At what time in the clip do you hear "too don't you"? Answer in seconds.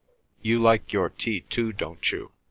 1.41-2.31